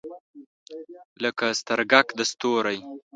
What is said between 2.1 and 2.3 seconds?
د